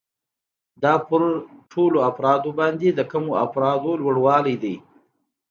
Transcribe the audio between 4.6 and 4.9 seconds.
دی